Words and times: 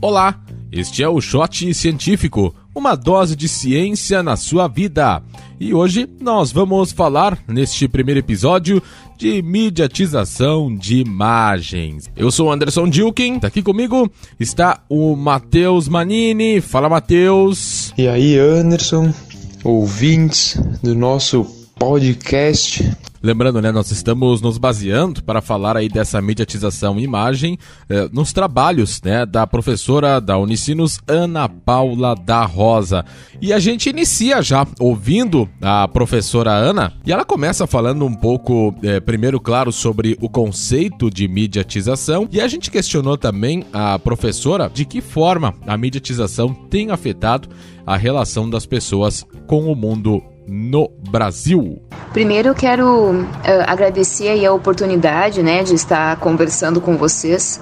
Olá, 0.00 0.38
este 0.70 1.02
é 1.02 1.08
o 1.08 1.20
Shot 1.20 1.72
Científico, 1.72 2.54
uma 2.74 2.94
dose 2.94 3.34
de 3.34 3.48
ciência 3.48 4.22
na 4.22 4.36
sua 4.36 4.68
vida. 4.68 5.22
E 5.58 5.72
hoje 5.72 6.06
nós 6.20 6.52
vamos 6.52 6.92
falar, 6.92 7.38
neste 7.48 7.88
primeiro 7.88 8.20
episódio, 8.20 8.82
de 9.16 9.40
mediatização 9.40 10.74
de 10.76 10.98
imagens. 10.98 12.10
Eu 12.16 12.30
sou 12.30 12.52
Anderson 12.52 12.88
Dilkin, 12.88 13.38
tá 13.38 13.46
aqui 13.46 13.62
comigo 13.62 14.10
está 14.38 14.82
o 14.88 15.16
Matheus 15.16 15.88
Manini. 15.88 16.60
Fala, 16.60 16.88
Matheus. 16.88 17.94
E 17.96 18.08
aí, 18.08 18.38
Anderson, 18.38 19.10
ouvintes 19.62 20.60
do 20.82 20.94
nosso 20.94 21.44
podcast. 21.78 22.84
Lembrando, 23.24 23.62
né, 23.62 23.72
nós 23.72 23.90
estamos 23.90 24.42
nos 24.42 24.58
baseando 24.58 25.24
para 25.24 25.40
falar 25.40 25.78
aí 25.78 25.88
dessa 25.88 26.20
mediatização 26.20 27.00
imagem 27.00 27.56
eh, 27.88 28.06
nos 28.12 28.34
trabalhos, 28.34 29.00
né, 29.02 29.24
da 29.24 29.46
professora 29.46 30.20
da 30.20 30.36
Unicinos, 30.36 31.00
Ana 31.08 31.48
Paula 31.48 32.14
da 32.14 32.44
Rosa. 32.44 33.02
E 33.40 33.50
a 33.50 33.58
gente 33.58 33.88
inicia 33.88 34.42
já 34.42 34.66
ouvindo 34.78 35.48
a 35.62 35.88
professora 35.88 36.52
Ana 36.52 36.92
e 37.06 37.12
ela 37.12 37.24
começa 37.24 37.66
falando 37.66 38.04
um 38.04 38.12
pouco, 38.12 38.74
eh, 38.82 39.00
primeiro, 39.00 39.40
claro, 39.40 39.72
sobre 39.72 40.18
o 40.20 40.28
conceito 40.28 41.08
de 41.10 41.26
mediatização 41.26 42.28
e 42.30 42.42
a 42.42 42.46
gente 42.46 42.70
questionou 42.70 43.16
também 43.16 43.64
a 43.72 43.98
professora 43.98 44.68
de 44.68 44.84
que 44.84 45.00
forma 45.00 45.54
a 45.66 45.78
mediatização 45.78 46.52
tem 46.52 46.90
afetado 46.90 47.48
a 47.86 47.96
relação 47.96 48.50
das 48.50 48.66
pessoas 48.66 49.24
com 49.46 49.72
o 49.72 49.74
mundo 49.74 50.22
no 50.46 50.90
Brasil. 51.10 51.80
Primeiro 52.12 52.48
eu 52.48 52.54
quero 52.54 53.12
uh, 53.12 53.24
agradecer 53.66 54.44
a 54.44 54.52
oportunidade, 54.52 55.42
né, 55.42 55.62
de 55.62 55.74
estar 55.74 56.16
conversando 56.16 56.80
com 56.80 56.96
vocês 56.96 57.60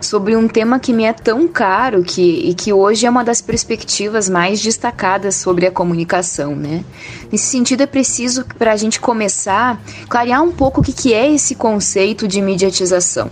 sobre 0.00 0.36
um 0.36 0.48
tema 0.48 0.80
que 0.80 0.92
me 0.92 1.04
é 1.04 1.12
tão 1.12 1.46
caro 1.46 2.02
que, 2.02 2.22
e 2.22 2.54
que 2.54 2.72
hoje 2.72 3.06
é 3.06 3.10
uma 3.10 3.24
das 3.24 3.40
perspectivas 3.40 4.28
mais 4.28 4.60
destacadas 4.60 5.36
sobre 5.36 5.66
a 5.66 5.70
comunicação, 5.70 6.56
né? 6.56 6.84
Nesse 7.30 7.46
sentido 7.46 7.82
é 7.82 7.86
preciso 7.86 8.44
para 8.58 8.72
a 8.72 8.76
gente 8.76 9.00
começar 9.00 9.80
clarear 10.08 10.42
um 10.42 10.50
pouco 10.50 10.80
o 10.80 10.84
que, 10.84 10.92
que 10.92 11.14
é 11.14 11.32
esse 11.32 11.54
conceito 11.54 12.26
de 12.26 12.42
mediatização. 12.42 13.30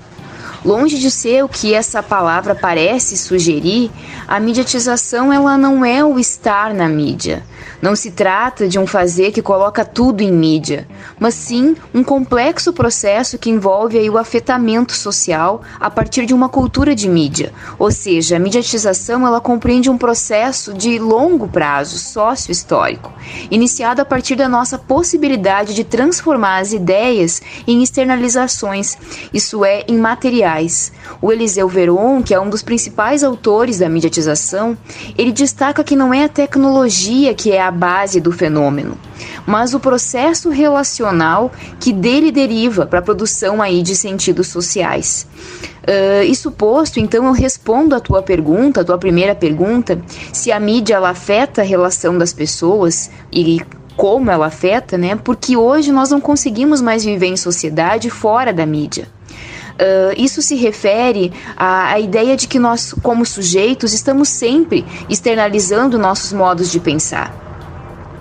Longe 0.64 0.98
de 0.98 1.10
ser 1.10 1.42
o 1.42 1.48
que 1.48 1.72
essa 1.74 2.02
palavra 2.02 2.54
parece 2.54 3.16
sugerir, 3.16 3.90
a 4.28 4.38
mediatização 4.38 5.32
ela 5.32 5.56
não 5.56 5.84
é 5.84 6.04
o 6.04 6.18
estar 6.18 6.74
na 6.74 6.88
mídia. 6.88 7.42
Não 7.80 7.96
se 7.96 8.10
trata 8.10 8.68
de 8.68 8.78
um 8.78 8.86
fazer 8.86 9.32
que 9.32 9.42
coloca 9.42 9.84
tudo 9.84 10.22
em 10.22 10.30
mídia, 10.30 10.86
mas 11.18 11.34
sim 11.34 11.74
um 11.94 12.04
complexo 12.04 12.72
processo 12.72 13.38
que 13.38 13.50
envolve 13.50 13.98
aí 13.98 14.10
o 14.10 14.18
afetamento 14.18 14.92
social 14.92 15.62
a 15.78 15.90
partir 15.90 16.26
de 16.26 16.34
uma 16.34 16.48
cultura 16.48 16.94
de 16.94 17.08
mídia. 17.08 17.52
Ou 17.78 17.90
seja, 17.90 18.36
a 18.36 18.38
mediatização 18.38 19.26
ela 19.26 19.40
compreende 19.40 19.90
um 19.90 19.98
processo 19.98 20.74
de 20.74 20.98
longo 20.98 21.48
prazo, 21.48 21.98
sócio-histórico, 21.98 23.12
iniciado 23.50 24.02
a 24.02 24.04
partir 24.04 24.36
da 24.36 24.48
nossa 24.48 24.78
possibilidade 24.78 25.74
de 25.74 25.84
transformar 25.84 26.58
as 26.58 26.72
ideias 26.72 27.40
em 27.66 27.82
externalizações, 27.82 28.96
isso 29.32 29.64
é, 29.64 29.84
em 29.88 29.98
materiais. 29.98 30.92
O 31.20 31.32
Eliseu 31.32 31.68
Veron, 31.68 32.22
que 32.22 32.34
é 32.34 32.40
um 32.40 32.50
dos 32.50 32.62
principais 32.62 33.24
autores 33.24 33.78
da 33.78 33.88
mediatização, 33.88 34.76
ele 35.16 35.32
destaca 35.32 35.84
que 35.84 35.96
não 35.96 36.12
é 36.12 36.24
a 36.24 36.28
tecnologia 36.28 37.34
que 37.34 37.49
é 37.50 37.60
a 37.60 37.70
base 37.70 38.20
do 38.20 38.32
fenômeno, 38.32 38.96
mas 39.46 39.74
o 39.74 39.80
processo 39.80 40.50
relacional 40.50 41.50
que 41.78 41.92
dele 41.92 42.30
deriva 42.30 42.86
para 42.86 42.98
a 42.98 43.02
produção 43.02 43.60
aí 43.60 43.82
de 43.82 43.94
sentidos 43.94 44.48
sociais. 44.48 45.26
Uh, 45.80 46.22
isso 46.24 46.50
posto, 46.50 47.00
então 47.00 47.26
eu 47.26 47.32
respondo 47.32 47.94
a 47.94 48.00
tua 48.00 48.22
pergunta, 48.22 48.82
a 48.82 48.84
tua 48.84 48.98
primeira 48.98 49.34
pergunta, 49.34 50.00
se 50.32 50.52
a 50.52 50.60
mídia 50.60 50.94
ela 50.94 51.10
afeta 51.10 51.62
a 51.62 51.64
relação 51.64 52.18
das 52.18 52.32
pessoas 52.32 53.10
e 53.32 53.60
como 53.96 54.30
ela 54.30 54.46
afeta, 54.46 54.96
né? 54.96 55.16
Porque 55.16 55.56
hoje 55.56 55.90
nós 55.92 56.10
não 56.10 56.20
conseguimos 56.20 56.80
mais 56.80 57.04
viver 57.04 57.26
em 57.26 57.36
sociedade 57.36 58.08
fora 58.08 58.52
da 58.52 58.64
mídia. 58.64 59.08
Uh, 59.80 60.12
isso 60.18 60.42
se 60.42 60.54
refere 60.56 61.32
à, 61.56 61.92
à, 61.92 62.00
ideia 62.00 62.36
de 62.36 62.46
que 62.46 62.58
nós, 62.58 62.94
como 63.02 63.24
sujeitos, 63.24 63.94
estamos 63.94 64.28
sempre 64.28 64.84
externalizando 65.08 65.98
nossos 65.98 66.34
modos 66.34 66.70
de 66.70 66.78
pensar. 66.78 67.39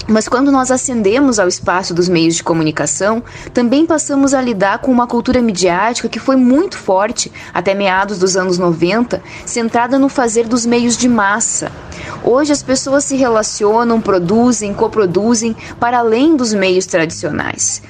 Mas 0.10 0.28
quando 0.28 0.52
nós 0.52 0.72
ascendemos 0.72 1.38
ao 1.38 1.48
espaço 1.48 1.94
dos 1.94 2.10
meios 2.10 2.36
de 2.36 2.44
comunicação, 2.44 3.24
também 3.54 3.86
passamos 3.86 4.34
a 4.34 4.42
lidar 4.42 4.80
com 4.80 4.92
uma 4.92 5.06
cultura 5.06 5.40
midiática 5.40 6.10
que 6.10 6.18
foi 6.20 6.36
muito 6.36 6.78
forte 6.78 7.32
até 7.54 7.76
meados 7.76 8.18
dos 8.18 8.36
anos 8.36 8.58
90, 8.58 9.22
centrada 9.46 10.00
no 10.00 10.10
fazer 10.10 10.48
dos 10.48 10.66
meios 10.66 10.98
de 10.98 11.08
massa. 11.08 11.72
Hoje 12.24 12.52
as 12.52 12.64
pessoas 12.64 13.04
se 13.04 13.16
relacionam, 13.16 14.02
produzem, 14.02 14.74
coproduzem 14.74 15.56
para 15.80 16.00
além 16.00 16.36
dos 16.36 16.54
meios 16.54 16.88
tradicionais. 16.88 17.84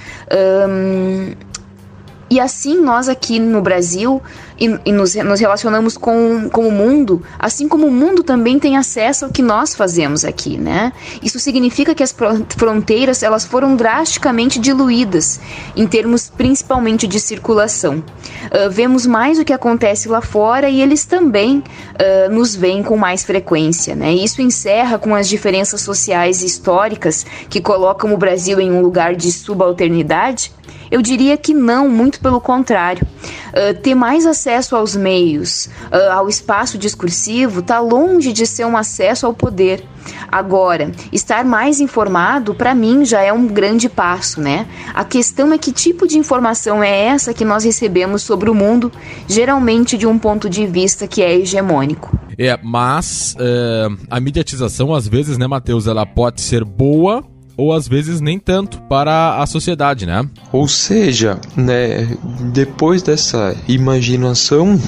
E 2.29 2.39
assim 2.39 2.79
nós 2.79 3.07
aqui 3.07 3.39
no 3.39 3.61
Brasil 3.61 4.21
e, 4.59 4.79
e 4.85 4.91
nos, 4.91 5.15
nos, 5.15 5.39
relacionamos 5.39 5.97
com, 5.97 6.49
com 6.49 6.67
o 6.67 6.71
mundo, 6.71 7.23
assim 7.37 7.67
como 7.67 7.87
o 7.87 7.91
mundo 7.91 8.23
também 8.23 8.59
tem 8.59 8.77
acesso 8.77 9.25
ao 9.25 9.31
que 9.31 9.41
nós 9.41 9.73
fazemos 9.75 10.25
aqui, 10.25 10.57
né? 10.57 10.91
Isso 11.23 11.39
significa 11.39 11.95
que 11.95 12.03
as 12.03 12.15
fronteiras 12.49 13.23
elas 13.23 13.45
foram 13.45 13.75
drasticamente 13.75 14.59
diluídas 14.59 15.39
em 15.75 15.87
termos 15.87 16.29
principalmente 16.29 17.07
de 17.07 17.19
circulação. 17.19 17.97
Uh, 17.97 18.69
vemos 18.69 19.05
mais 19.05 19.39
o 19.39 19.45
que 19.45 19.53
acontece 19.53 20.09
lá 20.09 20.21
fora 20.21 20.69
e 20.69 20.81
eles 20.81 21.05
também 21.05 21.59
uh, 21.59 22.31
nos 22.31 22.55
veem 22.55 22.83
com 22.83 22.97
mais 22.97 23.23
frequência, 23.23 23.95
né? 23.95 24.13
Isso 24.13 24.41
encerra 24.41 24.97
com 24.97 25.15
as 25.15 25.29
diferenças 25.29 25.81
sociais 25.81 26.41
e 26.41 26.45
históricas 26.45 27.25
que 27.49 27.61
colocam 27.61 28.13
o 28.13 28.17
Brasil 28.17 28.59
em 28.59 28.71
um 28.71 28.81
lugar 28.81 29.15
de 29.15 29.31
subalternidade 29.31 30.51
eu 30.91 31.01
diria 31.01 31.37
que 31.37 31.53
não, 31.53 31.87
muito 31.87 32.19
pelo 32.19 32.41
contrário. 32.41 33.05
Uh, 33.49 33.79
ter 33.81 33.95
mais 33.95 34.25
acesso 34.25 34.48
aos 34.75 34.95
meios, 34.95 35.69
uh, 35.91 36.11
ao 36.11 36.29
espaço 36.29 36.77
discursivo, 36.77 37.59
está 37.59 37.79
longe 37.79 38.33
de 38.33 38.45
ser 38.45 38.65
um 38.65 38.75
acesso 38.75 39.25
ao 39.25 39.33
poder. 39.33 39.83
Agora, 40.31 40.91
estar 41.11 41.43
mais 41.43 41.79
informado, 41.79 42.53
para 42.53 42.73
mim, 42.73 43.05
já 43.05 43.21
é 43.21 43.31
um 43.31 43.47
grande 43.47 43.89
passo, 43.89 44.41
né? 44.41 44.67
A 44.93 45.03
questão 45.03 45.53
é 45.53 45.57
que 45.57 45.71
tipo 45.71 46.07
de 46.07 46.17
informação 46.17 46.83
é 46.83 47.05
essa 47.05 47.33
que 47.33 47.45
nós 47.45 47.63
recebemos 47.63 48.23
sobre 48.23 48.49
o 48.49 48.55
mundo, 48.55 48.91
geralmente 49.27 49.97
de 49.97 50.07
um 50.07 50.17
ponto 50.17 50.49
de 50.49 50.65
vista 50.65 51.07
que 51.07 51.21
é 51.21 51.35
hegemônico. 51.35 52.17
É, 52.37 52.57
mas 52.63 53.35
uh, 53.35 53.97
a 54.09 54.19
mediatização, 54.19 54.93
às 54.93 55.07
vezes, 55.07 55.37
né, 55.37 55.45
Matheus, 55.45 55.87
ela 55.87 56.05
pode 56.05 56.41
ser 56.41 56.63
boa 56.63 57.23
ou 57.59 57.73
às 57.73 57.89
vezes 57.89 58.21
nem 58.21 58.39
tanto 58.39 58.81
para 58.83 59.41
a 59.41 59.45
sociedade, 59.45 60.05
né? 60.05 60.25
Ou 60.49 60.65
seja, 60.65 61.37
né, 61.57 62.07
depois 62.53 63.01
dessa 63.01 63.53
imaginação 63.67 64.79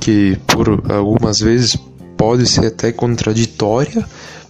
que 0.00 0.38
por 0.46 0.90
algumas 0.90 1.38
vezes 1.38 1.76
pode 2.16 2.46
ser 2.46 2.68
até 2.68 2.92
contraditória, 2.92 4.06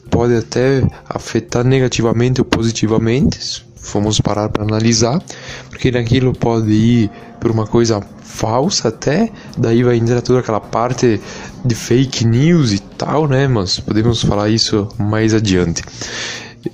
pode 0.09 0.37
até 0.37 0.87
afetar 1.09 1.65
negativamente 1.65 2.41
ou 2.41 2.45
positivamente, 2.45 3.67
formos 3.75 4.21
parar 4.21 4.49
para 4.51 4.63
analisar, 4.63 5.21
porque 5.69 5.91
naquilo 5.91 6.33
pode 6.33 6.71
ir 6.71 7.11
por 7.41 7.51
uma 7.51 7.67
coisa 7.67 8.01
falsa 8.23 8.89
até, 8.89 9.33
daí 9.57 9.83
vai 9.83 9.97
entrar 9.97 10.23
toda 10.23 10.39
aquela 10.39 10.61
parte 10.61 11.21
de 11.65 11.75
fake 11.75 12.25
news 12.25 12.73
e 12.73 12.79
tal, 12.79 13.27
né? 13.27 13.49
Mas 13.49 13.81
podemos 13.81 14.23
falar 14.23 14.49
isso 14.49 14.89
mais 14.97 15.35
adiante 15.35 15.83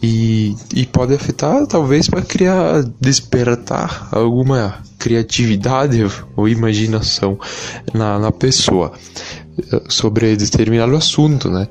e, 0.03 0.55
e 0.75 0.87
pode 0.87 1.15
afetar 1.15 1.67
talvez 1.67 2.09
para 2.09 2.23
criar 2.23 2.83
despertar 3.01 4.09
alguma 4.13 4.83
criatividade 4.99 6.05
ou 6.37 6.49
imaginação 6.49 7.39
na, 7.93 8.19
na 8.19 8.33
pessoa 8.33 8.93
eh, 9.73 9.83
sobre 9.89 10.37
determinado 10.37 10.97
assunto, 10.97 11.51
né? 11.51 11.69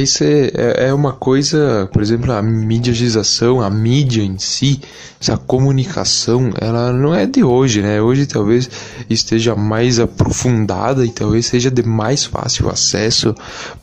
Isso 0.00 0.24
é, 0.24 0.50
é, 0.54 0.88
é 0.88 0.94
uma 0.94 1.12
coisa, 1.12 1.88
por 1.92 2.00
exemplo, 2.00 2.32
a 2.32 2.42
mediatização, 2.42 3.60
a 3.60 3.68
mídia 3.68 4.22
em 4.22 4.38
si, 4.38 4.80
essa 5.20 5.36
comunicação, 5.36 6.50
ela 6.60 6.92
não 6.92 7.14
é 7.14 7.26
de 7.26 7.44
hoje, 7.44 7.82
né? 7.82 8.00
Hoje 8.00 8.26
talvez 8.26 8.68
esteja 9.08 9.54
mais 9.54 9.98
aprofundada 10.00 11.04
e 11.04 11.10
talvez 11.10 11.46
seja 11.46 11.70
de 11.70 11.82
mais 11.82 12.24
fácil 12.24 12.68
acesso 12.68 13.34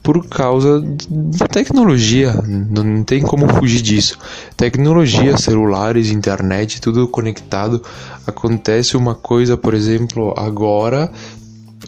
por 0.04 0.28
causa 0.28 0.82
da 1.10 1.48
tecnologia. 1.48 2.34
Não 2.46 3.04
tem 3.04 3.22
como 3.22 3.48
fugir 3.56 3.82
disso. 3.82 4.18
Tecnologia, 4.58 5.38
celulares, 5.38 6.12
internet, 6.12 6.82
tudo 6.82 7.08
conectado. 7.08 7.82
Acontece 8.26 8.98
uma 8.98 9.16
coisa, 9.16 9.56
por 9.56 9.74
exemplo, 9.74 10.34
agora 10.38 11.12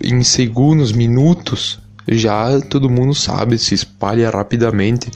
em 0.03 0.23
segundos, 0.23 0.91
minutos, 0.91 1.79
já 2.07 2.59
todo 2.62 2.89
mundo 2.89 3.13
sabe, 3.13 3.57
se 3.57 3.74
espalha 3.74 4.30
rapidamente. 4.30 5.09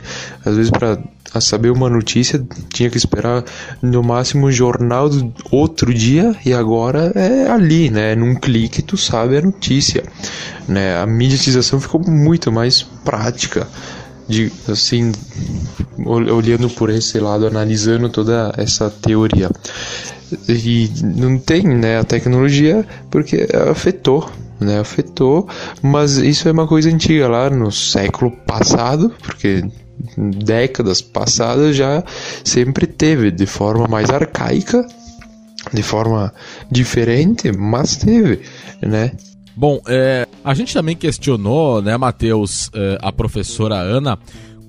Às 0.46 0.56
vezes 0.56 0.72
para 0.72 1.00
saber 1.42 1.70
uma 1.70 1.90
notícia, 1.90 2.44
tinha 2.74 2.90
que 2.90 2.98
esperar 2.98 3.44
no 3.82 4.02
máximo 4.04 4.48
o 4.48 4.52
jornal 4.52 5.10
do 5.10 5.34
outro 5.52 5.94
dia 5.94 6.36
e 6.46 6.54
agora 6.54 7.12
é 7.16 7.50
ali, 7.50 7.90
né? 7.90 8.16
Num 8.16 8.36
clique 8.36 8.82
tu 8.82 8.98
sabe 8.98 9.38
a 9.38 9.42
notícia, 9.42 10.04
né? 10.68 10.98
A 10.98 11.06
mediatização 11.06 11.80
ficou 11.80 12.02
muito 12.08 12.52
mais 12.52 12.84
prática, 12.84 13.68
de 14.28 14.52
assim, 14.68 15.12
olhando 16.06 16.70
por 16.70 16.90
esse 16.90 17.20
lado, 17.20 17.46
analisando 17.46 18.10
toda 18.10 18.54
essa 18.58 18.90
teoria. 18.90 19.50
E 20.50 20.90
não 21.04 21.38
tem, 21.38 21.64
né, 21.64 22.00
a 22.00 22.04
tecnologia 22.04 22.86
porque 23.12 23.48
afetou 23.70 24.28
né, 24.60 24.80
afetou, 24.80 25.48
mas 25.82 26.18
isso 26.18 26.48
é 26.48 26.52
uma 26.52 26.68
coisa 26.68 26.90
antiga 26.90 27.28
lá 27.28 27.50
no 27.50 27.72
século 27.72 28.32
passado, 28.32 29.12
porque 29.22 29.64
décadas 30.18 31.02
passadas 31.02 31.76
já 31.76 32.04
sempre 32.44 32.86
teve 32.86 33.32
de 33.32 33.46
forma 33.46 33.88
mais 33.88 34.10
arcaica, 34.10 34.86
de 35.74 35.84
forma 35.84 36.34
diferente, 36.70 37.52
mas 37.52 37.98
teve, 37.98 38.42
né? 38.82 39.12
Bom, 39.56 39.80
é, 39.88 40.28
a 40.44 40.54
gente 40.54 40.74
também 40.74 40.96
questionou, 40.96 41.82
né, 41.82 41.96
Matheus, 41.98 42.70
é, 42.74 42.98
a 43.02 43.12
professora 43.12 43.76
Ana, 43.76 44.20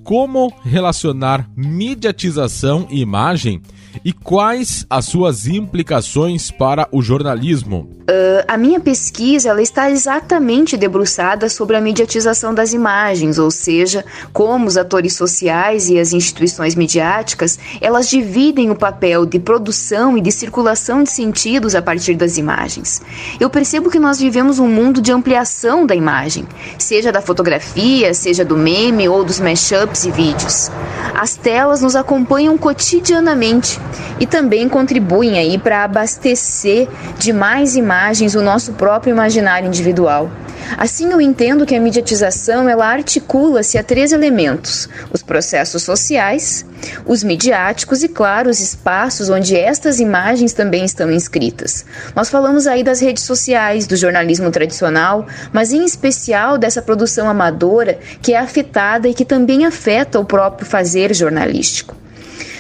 como 0.04 0.52
relacionar 0.64 1.50
mediatização 1.56 2.86
e 2.88 3.00
imagem 3.00 3.60
e 4.04 4.12
quais 4.12 4.86
as 4.88 5.06
suas 5.06 5.46
implicações 5.46 6.50
para 6.50 6.88
o 6.92 7.02
jornalismo? 7.02 7.96
Uh, 8.08 8.44
a 8.46 8.56
minha 8.56 8.78
pesquisa 8.78 9.48
ela 9.48 9.60
está 9.60 9.90
exatamente 9.90 10.76
debruçada 10.76 11.48
sobre 11.48 11.76
a 11.76 11.80
mediatização 11.80 12.54
das 12.54 12.72
imagens, 12.72 13.36
ou 13.36 13.50
seja, 13.50 14.04
como 14.32 14.66
os 14.66 14.76
atores 14.76 15.14
sociais 15.14 15.88
e 15.88 15.98
as 15.98 16.12
instituições 16.12 16.76
midiáticas 16.76 17.58
elas 17.80 18.08
dividem 18.08 18.70
o 18.70 18.76
papel 18.76 19.26
de 19.26 19.40
produção 19.40 20.16
e 20.16 20.20
de 20.20 20.30
circulação 20.30 21.02
de 21.02 21.10
sentidos 21.10 21.74
a 21.74 21.82
partir 21.82 22.14
das 22.14 22.38
imagens. 22.38 23.02
Eu 23.40 23.50
percebo 23.50 23.90
que 23.90 23.98
nós 23.98 24.20
vivemos 24.20 24.60
um 24.60 24.68
mundo 24.68 25.00
de 25.00 25.10
ampliação 25.10 25.84
da 25.84 25.94
imagem, 25.94 26.46
seja 26.78 27.10
da 27.10 27.20
fotografia, 27.20 28.14
seja 28.14 28.44
do 28.44 28.56
meme 28.56 29.08
ou 29.08 29.24
dos 29.24 29.40
mashups 29.40 30.04
e 30.04 30.12
vídeos. 30.12 30.70
As 31.14 31.34
telas 31.34 31.82
nos 31.82 31.96
acompanham 31.96 32.56
cotidianamente 32.56 33.80
e 34.18 34.26
também 34.26 34.68
contribuem 34.68 35.38
aí 35.38 35.58
para 35.58 35.84
abastecer 35.84 36.88
de 37.18 37.32
mais 37.32 37.76
imagens 37.76 38.34
o 38.34 38.42
nosso 38.42 38.72
próprio 38.72 39.12
imaginário 39.12 39.66
individual. 39.66 40.30
Assim, 40.76 41.12
eu 41.12 41.20
entendo 41.20 41.64
que 41.64 41.74
a 41.74 41.80
mediatização 41.80 42.68
ela 42.68 42.86
articula-se 42.86 43.78
a 43.78 43.84
três 43.84 44.12
elementos: 44.12 44.88
os 45.12 45.22
processos 45.22 45.82
sociais, 45.82 46.66
os 47.04 47.22
midiáticos 47.22 48.02
e, 48.02 48.08
claro, 48.08 48.50
os 48.50 48.60
espaços 48.60 49.30
onde 49.30 49.56
estas 49.56 50.00
imagens 50.00 50.52
também 50.52 50.84
estão 50.84 51.10
inscritas. 51.10 51.84
Nós 52.14 52.28
falamos 52.28 52.66
aí 52.66 52.82
das 52.82 53.00
redes 53.00 53.22
sociais, 53.22 53.86
do 53.86 53.96
jornalismo 53.96 54.50
tradicional, 54.50 55.26
mas 55.52 55.72
em 55.72 55.84
especial 55.84 56.58
dessa 56.58 56.82
produção 56.82 57.28
amadora 57.28 57.98
que 58.20 58.32
é 58.32 58.38
afetada 58.38 59.08
e 59.08 59.14
que 59.14 59.24
também 59.24 59.64
afeta 59.64 60.18
o 60.18 60.24
próprio 60.24 60.66
fazer 60.66 61.14
jornalístico. 61.14 62.05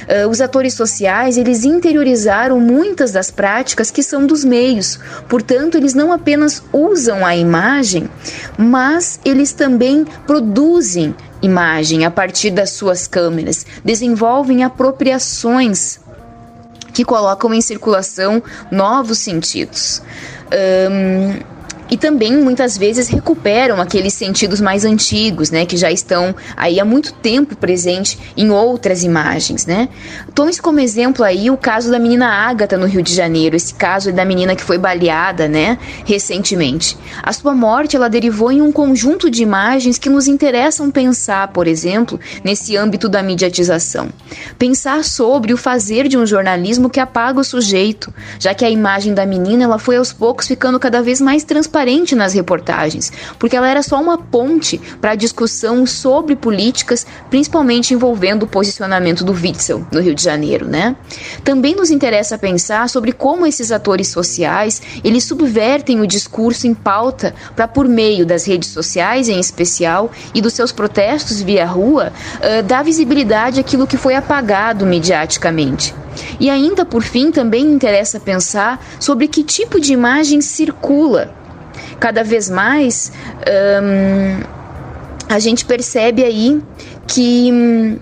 Uh, 0.06 0.28
os 0.28 0.40
atores 0.40 0.74
sociais, 0.74 1.36
eles 1.36 1.64
interiorizaram 1.64 2.60
muitas 2.60 3.12
das 3.12 3.30
práticas 3.30 3.90
que 3.90 4.02
são 4.02 4.26
dos 4.26 4.44
meios. 4.44 4.98
Portanto, 5.28 5.76
eles 5.76 5.94
não 5.94 6.12
apenas 6.12 6.62
usam 6.72 7.26
a 7.26 7.34
imagem, 7.34 8.08
mas 8.56 9.18
eles 9.24 9.52
também 9.52 10.04
produzem 10.26 11.14
imagem 11.42 12.04
a 12.04 12.10
partir 12.10 12.50
das 12.50 12.70
suas 12.70 13.06
câmeras, 13.06 13.66
desenvolvem 13.84 14.64
apropriações 14.64 15.98
que 16.92 17.04
colocam 17.04 17.52
em 17.52 17.60
circulação 17.60 18.42
novos 18.70 19.18
sentidos. 19.18 20.02
Um, 20.90 21.55
e 21.90 21.96
também 21.96 22.36
muitas 22.36 22.76
vezes 22.76 23.08
recuperam 23.08 23.80
aqueles 23.80 24.14
sentidos 24.14 24.60
mais 24.60 24.84
antigos, 24.84 25.50
né, 25.50 25.64
que 25.64 25.76
já 25.76 25.90
estão 25.90 26.34
aí 26.56 26.80
há 26.80 26.84
muito 26.84 27.12
tempo 27.12 27.56
presente 27.56 28.18
em 28.36 28.50
outras 28.50 29.04
imagens, 29.04 29.66
né? 29.66 29.88
Tome 30.34 30.56
como 30.58 30.80
exemplo 30.80 31.24
aí 31.24 31.50
o 31.50 31.56
caso 31.56 31.90
da 31.90 31.98
menina 31.98 32.28
Ágata 32.28 32.76
no 32.76 32.86
Rio 32.86 33.02
de 33.02 33.14
Janeiro, 33.14 33.56
esse 33.56 33.74
caso 33.74 34.12
da 34.12 34.24
menina 34.24 34.56
que 34.56 34.62
foi 34.62 34.78
baleada, 34.78 35.48
né, 35.48 35.78
recentemente. 36.04 36.96
A 37.22 37.32
sua 37.32 37.54
morte 37.54 37.96
ela 37.96 38.08
derivou 38.08 38.50
em 38.50 38.62
um 38.62 38.72
conjunto 38.72 39.30
de 39.30 39.42
imagens 39.42 39.98
que 39.98 40.08
nos 40.08 40.26
interessam 40.26 40.90
pensar, 40.90 41.48
por 41.48 41.66
exemplo, 41.66 42.18
nesse 42.42 42.76
âmbito 42.76 43.08
da 43.08 43.22
mediatização. 43.22 44.08
Pensar 44.58 45.04
sobre 45.04 45.52
o 45.52 45.56
fazer 45.56 46.08
de 46.08 46.16
um 46.16 46.26
jornalismo 46.26 46.90
que 46.90 47.00
apaga 47.00 47.40
o 47.40 47.44
sujeito, 47.44 48.12
já 48.38 48.54
que 48.54 48.64
a 48.64 48.70
imagem 48.70 49.14
da 49.14 49.26
menina 49.26 49.64
ela 49.64 49.78
foi 49.78 49.96
aos 49.96 50.12
poucos 50.12 50.46
ficando 50.46 50.80
cada 50.80 51.02
vez 51.02 51.20
mais 51.20 51.44
transparente 51.44 51.75
transparente 51.76 52.14
nas 52.14 52.32
reportagens, 52.32 53.12
porque 53.38 53.54
ela 53.54 53.68
era 53.68 53.82
só 53.82 54.00
uma 54.00 54.16
ponte 54.16 54.80
para 54.98 55.10
a 55.10 55.14
discussão 55.14 55.84
sobre 55.84 56.34
políticas, 56.34 57.06
principalmente 57.28 57.92
envolvendo 57.92 58.44
o 58.44 58.46
posicionamento 58.46 59.22
do 59.22 59.32
Witzel 59.32 59.86
no 59.92 60.00
Rio 60.00 60.14
de 60.14 60.22
Janeiro, 60.22 60.66
né? 60.66 60.96
Também 61.44 61.76
nos 61.76 61.90
interessa 61.90 62.38
pensar 62.38 62.88
sobre 62.88 63.12
como 63.12 63.46
esses 63.46 63.70
atores 63.70 64.08
sociais, 64.08 64.80
eles 65.04 65.24
subvertem 65.24 66.00
o 66.00 66.06
discurso 66.06 66.66
em 66.66 66.72
pauta 66.72 67.34
para 67.54 67.68
por 67.68 67.86
meio 67.86 68.24
das 68.24 68.46
redes 68.46 68.70
sociais 68.70 69.28
em 69.28 69.38
especial 69.38 70.10
e 70.34 70.40
dos 70.40 70.54
seus 70.54 70.72
protestos 70.72 71.42
via 71.42 71.66
rua, 71.66 72.10
uh, 72.36 72.62
dar 72.62 72.82
visibilidade 72.82 73.60
àquilo 73.60 73.86
que 73.86 73.98
foi 73.98 74.14
apagado 74.14 74.86
mediaticamente. 74.86 75.94
E 76.40 76.48
ainda 76.48 76.86
por 76.86 77.02
fim, 77.02 77.30
também 77.30 77.66
interessa 77.66 78.18
pensar 78.18 78.82
sobre 78.98 79.28
que 79.28 79.44
tipo 79.44 79.78
de 79.78 79.92
imagem 79.92 80.40
circula 80.40 81.34
cada 81.98 82.22
vez 82.22 82.48
mais 82.48 83.12
a 85.28 85.38
gente 85.38 85.64
percebe 85.64 86.22
aí 86.24 86.60
que 87.06 87.98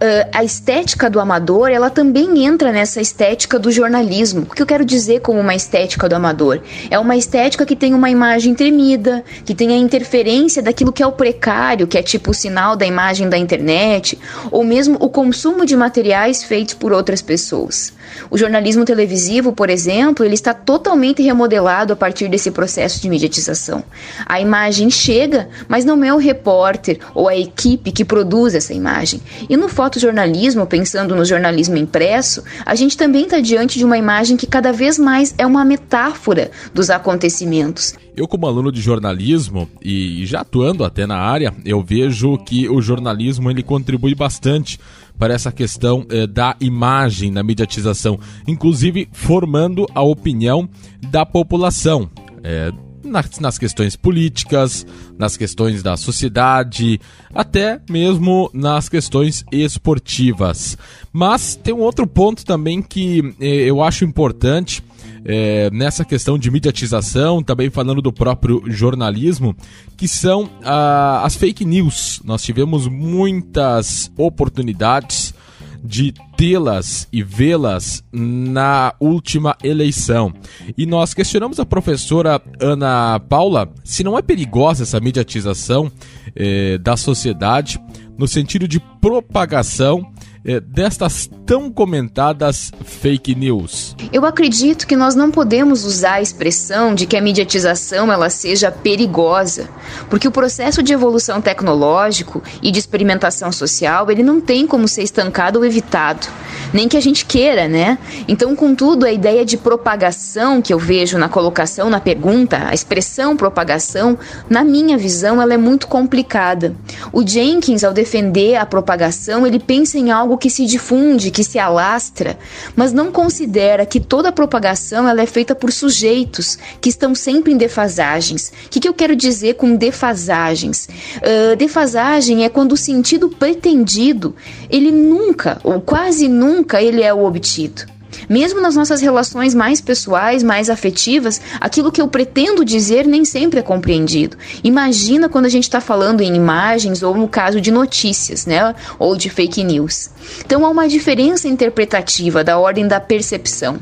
uh, 0.00 0.28
a 0.32 0.42
estética 0.42 1.10
do 1.10 1.20
amador, 1.20 1.70
ela 1.70 1.90
também 1.90 2.44
entra 2.44 2.72
nessa 2.72 3.00
estética 3.00 3.58
do 3.58 3.70
jornalismo. 3.70 4.46
O 4.50 4.54
que 4.54 4.62
eu 4.62 4.66
quero 4.66 4.84
dizer 4.84 5.20
como 5.20 5.38
uma 5.38 5.54
estética 5.54 6.08
do 6.08 6.14
amador? 6.14 6.60
É 6.90 6.98
uma 6.98 7.16
estética 7.16 7.66
que 7.66 7.76
tem 7.76 7.94
uma 7.94 8.10
imagem 8.10 8.54
tremida, 8.54 9.22
que 9.44 9.54
tem 9.54 9.70
a 9.72 9.76
interferência 9.76 10.62
daquilo 10.62 10.92
que 10.92 11.02
é 11.02 11.06
o 11.06 11.12
precário, 11.12 11.86
que 11.86 11.98
é 11.98 12.02
tipo 12.02 12.30
o 12.30 12.34
sinal 12.34 12.76
da 12.76 12.86
imagem 12.86 13.28
da 13.28 13.36
internet, 13.36 14.18
ou 14.50 14.64
mesmo 14.64 14.96
o 15.00 15.08
consumo 15.08 15.66
de 15.66 15.76
materiais 15.76 16.42
feitos 16.42 16.74
por 16.74 16.92
outras 16.92 17.20
pessoas. 17.20 17.92
O 18.30 18.38
jornalismo 18.38 18.84
televisivo, 18.84 19.52
por 19.52 19.70
exemplo, 19.70 20.24
ele 20.24 20.34
está 20.34 20.52
totalmente 20.52 21.22
remodelado 21.22 21.92
a 21.92 21.96
partir 21.96 22.28
desse 22.28 22.50
processo 22.50 23.00
de 23.00 23.08
mediatização. 23.08 23.84
A 24.26 24.40
imagem 24.40 24.90
chega, 24.90 25.48
mas 25.68 25.84
não 25.84 26.02
é 26.02 26.12
o 26.12 26.16
repórter 26.16 26.98
ou 27.14 27.28
a 27.28 27.36
equipe 27.36 27.92
que 27.92 28.04
produz 28.04 28.54
essa 28.54 28.74
imagem. 28.74 29.20
E 29.48 29.56
no 29.56 29.68
fotojornalismo, 29.90 30.66
pensando 30.66 31.16
no 31.16 31.24
jornalismo 31.24 31.76
impresso, 31.76 32.44
a 32.64 32.76
gente 32.76 32.96
também 32.96 33.24
está 33.24 33.40
diante 33.40 33.76
de 33.76 33.84
uma 33.84 33.98
imagem 33.98 34.36
que 34.36 34.46
cada 34.46 34.72
vez 34.72 34.98
mais 34.98 35.34
é 35.36 35.44
uma 35.44 35.64
metáfora 35.64 36.52
dos 36.72 36.90
acontecimentos. 36.90 37.94
Eu, 38.16 38.28
como 38.28 38.46
aluno 38.46 38.70
de 38.70 38.80
jornalismo 38.80 39.68
e 39.82 40.24
já 40.26 40.42
atuando 40.42 40.84
até 40.84 41.06
na 41.06 41.16
área, 41.16 41.52
eu 41.64 41.82
vejo 41.82 42.38
que 42.38 42.68
o 42.68 42.80
jornalismo 42.80 43.50
ele 43.50 43.62
contribui 43.62 44.14
bastante 44.14 44.78
para 45.18 45.34
essa 45.34 45.50
questão 45.50 46.06
eh, 46.08 46.26
da 46.26 46.56
imagem 46.60 47.30
na 47.30 47.42
mediatização, 47.42 48.18
inclusive 48.46 49.08
formando 49.12 49.86
a 49.94 50.02
opinião 50.02 50.68
da 51.10 51.26
população. 51.26 52.08
Eh, 52.42 52.72
nas, 53.04 53.38
nas, 53.38 53.58
questões 53.58 53.96
políticas, 53.96 54.86
nas 55.18 55.36
questões 55.36 55.82
da 55.82 55.96
sociedade, 55.96 57.00
até 57.34 57.80
mesmo 57.88 58.50
nas 58.52 58.88
questões 58.88 59.44
esportivas. 59.50 60.76
Mas 61.12 61.56
tem 61.56 61.74
um 61.74 61.80
outro 61.80 62.06
ponto 62.06 62.44
também 62.44 62.82
que 62.82 63.34
eh, 63.40 63.64
eu 63.68 63.82
acho 63.82 64.04
importante 64.04 64.82
é, 65.24 65.70
nessa 65.70 66.04
questão 66.04 66.38
de 66.38 66.50
mediatização, 66.50 67.42
também 67.42 67.70
falando 67.70 68.00
do 68.00 68.12
próprio 68.12 68.62
jornalismo, 68.66 69.54
que 69.96 70.08
são 70.08 70.48
ah, 70.64 71.22
as 71.24 71.36
fake 71.36 71.64
news. 71.64 72.20
Nós 72.24 72.42
tivemos 72.42 72.86
muitas 72.86 74.10
oportunidades 74.16 75.34
de 75.82 76.12
tê-las 76.36 77.08
e 77.12 77.22
vê-las 77.22 78.04
na 78.12 78.94
última 79.00 79.56
eleição. 79.62 80.32
E 80.76 80.86
nós 80.86 81.14
questionamos 81.14 81.58
a 81.58 81.66
professora 81.66 82.40
Ana 82.60 83.20
Paula 83.20 83.72
se 83.84 84.04
não 84.04 84.18
é 84.18 84.22
perigosa 84.22 84.82
essa 84.82 85.00
mediatização 85.00 85.90
eh, 86.36 86.78
da 86.78 86.96
sociedade 86.96 87.80
no 88.18 88.28
sentido 88.28 88.68
de 88.68 88.78
propagação 89.00 90.12
eh, 90.44 90.60
destas 90.60 91.28
tão 91.46 91.70
comentadas 91.70 92.72
fake 92.84 93.34
news? 93.34 93.96
Eu 94.12 94.24
acredito 94.24 94.86
que 94.86 94.96
nós 94.96 95.14
não 95.14 95.30
podemos 95.30 95.84
usar 95.84 96.14
a 96.14 96.22
expressão 96.22 96.94
de 96.94 97.06
que 97.06 97.16
a 97.16 97.20
mediatização 97.20 98.12
ela 98.12 98.30
seja 98.30 98.70
perigosa, 98.70 99.68
porque 100.08 100.28
o 100.28 100.32
processo 100.32 100.82
de 100.82 100.92
evolução 100.92 101.40
tecnológico 101.40 102.42
e 102.62 102.70
de 102.70 102.78
experimentação 102.78 103.52
social 103.52 104.10
ele 104.10 104.22
não 104.22 104.40
tem 104.40 104.66
como 104.66 104.88
ser 104.88 105.02
estancado 105.02 105.58
ou 105.58 105.64
evitado, 105.64 106.26
nem 106.72 106.88
que 106.88 106.96
a 106.96 107.00
gente 107.00 107.24
queira, 107.24 107.68
né? 107.68 107.98
Então, 108.28 108.54
contudo, 108.54 109.04
a 109.04 109.12
ideia 109.12 109.44
de 109.44 109.56
propagação 109.56 110.62
que 110.62 110.72
eu 110.72 110.78
vejo 110.78 111.18
na 111.18 111.28
colocação, 111.28 111.90
na 111.90 112.00
pergunta, 112.00 112.68
a 112.68 112.74
expressão 112.74 113.36
propagação, 113.36 114.18
na 114.48 114.62
minha 114.64 114.96
visão, 114.96 115.40
ela 115.40 115.54
é 115.54 115.56
muito 115.56 115.86
complicada. 115.86 116.74
O 117.12 117.26
Jenkins, 117.26 117.84
ao 117.84 117.92
defender 117.92 118.56
a 118.56 118.66
propagação, 118.66 119.46
ele 119.46 119.58
pensa 119.58 119.98
em 119.98 120.10
algo 120.10 120.29
que 120.38 120.50
se 120.50 120.66
difunde, 120.66 121.30
que 121.30 121.44
se 121.44 121.58
alastra, 121.58 122.38
mas 122.76 122.92
não 122.92 123.10
considera 123.10 123.86
que 123.86 124.00
toda 124.00 124.32
propagação 124.32 125.08
ela 125.08 125.22
é 125.22 125.26
feita 125.26 125.54
por 125.54 125.72
sujeitos 125.72 126.58
que 126.80 126.88
estão 126.88 127.14
sempre 127.14 127.52
em 127.52 127.56
defasagens. 127.56 128.52
O 128.66 128.70
que, 128.70 128.80
que 128.80 128.88
eu 128.88 128.94
quero 128.94 129.16
dizer 129.16 129.54
com 129.54 129.74
defasagens? 129.74 130.88
Uh, 131.16 131.56
defasagem 131.56 132.44
é 132.44 132.48
quando 132.48 132.72
o 132.72 132.76
sentido 132.76 133.28
pretendido, 133.28 134.34
ele 134.68 134.90
nunca, 134.90 135.60
ou 135.64 135.80
quase 135.80 136.28
nunca, 136.28 136.82
ele 136.82 137.02
é 137.02 137.12
o 137.12 137.24
obtido. 137.24 137.99
Mesmo 138.28 138.60
nas 138.60 138.74
nossas 138.74 139.00
relações 139.00 139.54
mais 139.54 139.80
pessoais, 139.80 140.42
mais 140.42 140.70
afetivas, 140.70 141.40
aquilo 141.60 141.92
que 141.92 142.00
eu 142.00 142.08
pretendo 142.08 142.64
dizer 142.64 143.06
nem 143.06 143.24
sempre 143.24 143.60
é 143.60 143.62
compreendido. 143.62 144.36
Imagina 144.62 145.28
quando 145.28 145.46
a 145.46 145.50
gente 145.50 145.64
está 145.64 145.80
falando 145.80 146.20
em 146.20 146.34
imagens 146.34 147.02
ou 147.02 147.14
no 147.14 147.28
caso 147.28 147.60
de 147.60 147.70
notícias, 147.70 148.46
né? 148.46 148.74
Ou 148.98 149.16
de 149.16 149.28
fake 149.30 149.62
news. 149.64 150.10
Então 150.44 150.64
há 150.64 150.68
uma 150.68 150.88
diferença 150.88 151.48
interpretativa 151.48 152.44
da 152.44 152.58
ordem 152.58 152.86
da 152.86 153.00
percepção. 153.00 153.78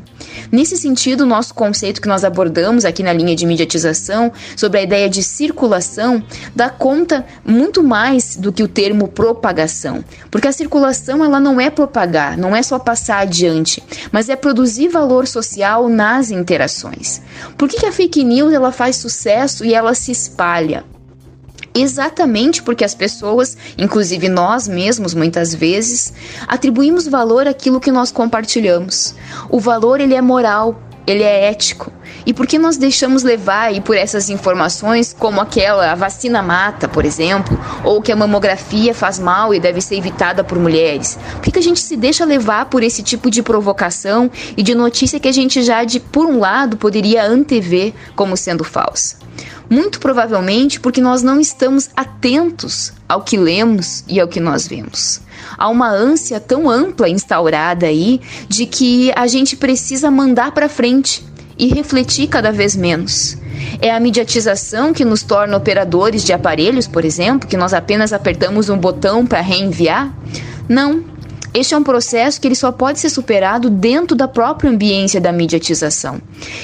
Nesse 0.51 0.77
sentido, 0.77 1.23
o 1.23 1.27
nosso 1.27 1.55
conceito 1.55 2.01
que 2.01 2.09
nós 2.09 2.25
abordamos 2.25 2.85
aqui 2.85 3.03
na 3.03 3.13
linha 3.13 3.35
de 3.35 3.47
mediatização 3.47 4.33
sobre 4.57 4.81
a 4.81 4.83
ideia 4.83 5.09
de 5.09 5.23
circulação 5.23 6.23
dá 6.55 6.71
conta 6.71 7.25
muito 7.45 7.83
mais 7.83 8.37
do 8.37 8.53
que 8.53 8.63
o 8.63 8.69
termo 8.69 9.09
propagação, 9.09 10.05
porque 10.31 10.49
a 10.49 10.53
circulação 10.53 11.25
ela 11.25 11.41
não 11.41 11.61
é 11.61 11.71
propagar, 11.71 12.37
não 12.37 12.55
é 12.55 12.63
só 12.63 12.79
passar 12.79 13.19
adiante, 13.19 13.83
mas 14.11 14.18
é 14.27 14.35
produzir 14.37 14.89
valor 14.89 15.27
social 15.27 15.87
nas 15.89 16.31
interações. 16.31 17.21
Por 17.59 17.69
que, 17.69 17.79
que 17.79 17.87
a 17.87 17.93
fake 17.93 18.25
news 18.25 18.55
ela 18.55 18.73
faz 18.73 18.97
sucesso 18.97 19.65
e 19.65 19.75
ela 19.75 19.95
se 19.95 20.11
espalha? 20.11 20.83
exatamente 21.75 22.63
porque 22.63 22.85
as 22.85 22.95
pessoas, 22.95 23.57
inclusive 23.77 24.29
nós 24.29 24.67
mesmos 24.67 25.15
muitas 25.15 25.55
vezes, 25.55 26.13
atribuímos 26.47 27.07
valor 27.07 27.47
àquilo 27.47 27.81
que 27.81 27.93
nós 27.93 28.11
compartilhamos. 28.11 29.15
O 29.49 29.61
valor 29.61 30.01
ele 30.01 30.15
é 30.15 30.21
moral, 30.21 30.81
ele 31.07 31.23
é 31.23 31.49
ético. 31.49 31.93
E 32.27 32.33
por 32.33 32.47
que 32.47 32.59
nós 32.59 32.77
deixamos 32.77 33.23
levar 33.23 33.69
aí 33.69 33.81
por 33.81 33.97
essas 33.97 34.29
informações, 34.29 35.15
como 35.19 35.41
aquela 35.41 35.93
a 35.93 35.95
vacina 35.95 36.43
mata, 36.43 36.89
por 36.89 37.05
exemplo, 37.05 37.59
ou 37.85 38.03
que 38.03 38.13
a 38.13 38.17
mamografia 38.17 38.95
faz 38.95 39.19
mal 39.19 39.55
e 39.55 39.61
deve 39.61 39.81
ser 39.81 39.97
evitada 39.97 40.45
por 40.45 40.59
mulheres? 40.59 41.19
Por 41.35 41.43
que, 41.43 41.53
que 41.53 41.59
a 41.59 41.63
gente 41.63 41.81
se 41.81 41.97
deixa 41.97 42.25
levar 42.25 42.67
por 42.67 42.83
esse 42.83 43.03
tipo 43.03 43.31
de 43.31 43.43
provocação 43.43 44.31
e 44.57 44.63
de 44.63 44.75
notícia 44.75 45.21
que 45.21 45.29
a 45.29 45.33
gente 45.33 45.63
já, 45.63 45.85
de 45.85 46.01
por 46.01 46.27
um 46.27 46.39
lado, 46.39 46.77
poderia 46.77 47.25
antever 47.25 47.93
como 48.15 48.37
sendo 48.37 48.65
falsa? 48.65 49.17
Muito 49.71 50.01
provavelmente 50.01 50.81
porque 50.81 51.01
nós 51.01 51.23
não 51.23 51.39
estamos 51.39 51.91
atentos 51.95 52.93
ao 53.09 53.23
que 53.23 53.37
lemos 53.37 54.03
e 54.09 54.19
ao 54.19 54.27
que 54.27 54.41
nós 54.41 54.67
vemos. 54.67 55.21
Há 55.57 55.69
uma 55.69 55.91
ânsia 55.91 56.41
tão 56.41 56.71
ampla 56.71 57.09
instaurada 57.09 57.87
aí 57.87 58.21
de 58.49 58.65
que 58.65 59.13
a 59.15 59.27
gente 59.27 59.57
precisa 59.57 60.11
mandar 60.11 60.53
para 60.53 60.69
frente 60.69 61.23
e 61.59 61.67
refletir 61.69 62.29
cada 62.29 62.53
vez 62.53 62.77
menos. 62.77 63.37
É 63.81 63.91
a 63.91 64.01
mediatização 64.01 64.93
que 64.93 65.05
nos 65.05 65.23
torna 65.23 65.57
operadores 65.57 66.25
de 66.25 66.33
aparelhos, 66.33 66.87
por 66.87 67.05
exemplo, 67.05 67.49
que 67.49 67.57
nós 67.57 67.75
apenas 67.75 68.13
apertamos 68.13 68.69
um 68.69 68.79
botão 68.79 69.27
para 69.27 69.41
reenviar? 69.41 70.15
Não, 70.69 71.05
este 71.53 71.75
é 71.75 71.79
um 71.79 71.83
processo 71.83 72.41
que 72.41 72.47
ele 72.47 72.55
só 72.55 72.71
pode 72.71 73.01
ser 73.01 73.11
superado 73.11 73.71
dentro 73.71 74.15
da 74.15 74.29
própria 74.29 74.71
ambiência 74.71 75.21
da 75.21 75.33
mediatização 75.33 76.21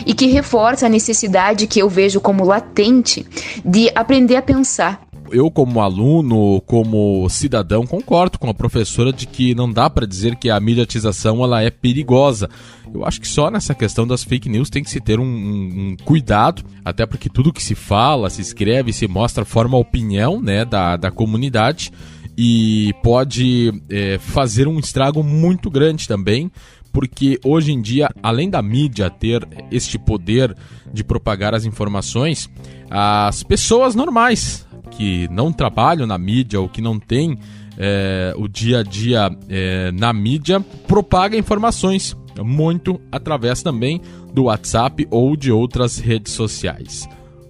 e 0.06 0.14
que 0.14 0.26
reforça 0.26 0.86
a 0.86 0.88
necessidade 0.90 1.66
que 1.66 1.80
eu 1.80 1.88
vejo 1.88 2.20
como 2.20 2.44
latente 2.44 3.26
de 3.64 3.90
aprender 3.94 4.36
a 4.36 4.42
pensar. 4.42 5.03
Eu, 5.30 5.50
como 5.50 5.80
aluno, 5.80 6.60
como 6.62 7.28
cidadão, 7.28 7.86
concordo 7.86 8.38
com 8.38 8.48
a 8.48 8.54
professora 8.54 9.12
de 9.12 9.26
que 9.26 9.54
não 9.54 9.70
dá 9.70 9.88
para 9.88 10.06
dizer 10.06 10.36
que 10.36 10.50
a 10.50 10.60
mediatização 10.60 11.42
ela 11.42 11.62
é 11.62 11.70
perigosa. 11.70 12.48
Eu 12.92 13.04
acho 13.04 13.20
que 13.20 13.28
só 13.28 13.50
nessa 13.50 13.74
questão 13.74 14.06
das 14.06 14.22
fake 14.22 14.48
news 14.48 14.70
tem 14.70 14.82
que 14.82 14.90
se 14.90 15.00
ter 15.00 15.18
um, 15.18 15.24
um, 15.24 15.96
cuidado, 16.04 16.62
até 16.84 17.06
porque 17.06 17.28
tudo 17.28 17.52
que 17.52 17.62
se 17.62 17.74
fala, 17.74 18.30
se 18.30 18.42
escreve, 18.42 18.92
se 18.92 19.08
mostra 19.08 19.44
forma 19.44 19.76
a 19.76 19.80
opinião 19.80 20.40
né, 20.40 20.64
da, 20.64 20.96
da 20.96 21.10
comunidade 21.10 21.90
e 22.36 22.92
pode 23.02 23.72
é, 23.88 24.18
fazer 24.18 24.68
um 24.68 24.78
estrago 24.78 25.22
muito 25.22 25.70
grande 25.70 26.06
também, 26.06 26.50
porque 26.92 27.40
hoje 27.44 27.72
em 27.72 27.80
dia, 27.80 28.08
além 28.22 28.48
da 28.48 28.62
mídia 28.62 29.10
ter 29.10 29.46
este 29.70 29.98
poder 29.98 30.56
de 30.92 31.02
propagar 31.02 31.54
as 31.54 31.64
informações, 31.64 32.48
as 32.90 33.42
pessoas 33.42 33.94
normais 33.94 34.63
que 34.96 35.28
não 35.30 35.52
trabalham 35.52 36.06
na 36.06 36.18
mídia 36.18 36.60
ou 36.60 36.68
que 36.68 36.80
não 36.80 36.98
têm 36.98 37.38
é, 37.76 38.32
o 38.36 38.48
dia 38.48 38.80
a 38.80 38.82
dia 38.82 39.30
é, 39.48 39.90
na 39.92 40.12
mídia 40.12 40.60
propagam 40.86 41.38
informações 41.38 42.16
muito 42.42 43.00
através 43.10 43.62
também 43.62 44.00
do 44.32 44.44
WhatsApp 44.44 45.06
ou 45.10 45.36
de 45.36 45.52
outras 45.52 45.98
redes 45.98 46.32
sociais. 46.32 47.08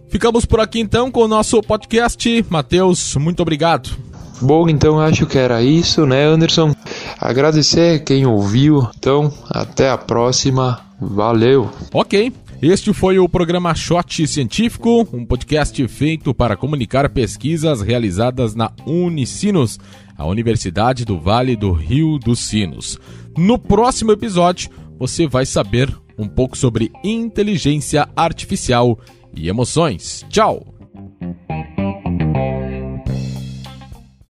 Ficamos 0.09 0.45
por 0.45 0.61
aqui 0.61 0.79
então 0.79 1.11
com 1.11 1.21
o 1.21 1.29
nosso 1.29 1.61
podcast. 1.63 2.45
Matheus, 2.49 3.17
muito 3.17 3.41
obrigado. 3.41 3.91
Bom, 4.41 4.69
então 4.69 5.01
acho 5.01 5.27
que 5.27 5.39
era 5.39 5.63
isso, 5.63 6.07
né, 6.07 6.25
Anderson? 6.25 6.75
Agradecer 7.19 8.05
quem 8.05 8.27
ouviu. 8.27 8.87
Então, 8.97 9.33
até 9.51 9.91
a 9.91 9.97
próxima. 9.97 10.81
Valeu. 11.01 11.71
Ok. 11.93 12.33
Este 12.67 12.95
foi 12.95 13.19
o 13.19 13.29
programa 13.29 13.75
Shot 13.75 14.27
Científico, 14.27 15.07
um 15.13 15.23
podcast 15.23 15.87
feito 15.87 16.33
para 16.33 16.57
comunicar 16.57 17.07
pesquisas 17.11 17.83
realizadas 17.83 18.55
na 18.55 18.73
Unicinos, 18.87 19.79
a 20.17 20.25
Universidade 20.25 21.05
do 21.05 21.21
Vale 21.21 21.57
do 21.57 21.73
Rio 21.73 22.19
dos 22.19 22.39
Sinos. 22.39 22.99
No 23.37 23.59
próximo 23.59 24.13
episódio, 24.13 24.71
você 24.99 25.27
vai 25.27 25.45
saber 25.45 25.95
um 26.17 26.27
pouco 26.27 26.57
sobre 26.57 26.91
inteligência 27.05 28.09
artificial 28.17 28.99
e 29.37 29.47
emoções. 29.47 30.25
Tchau! 30.31 30.67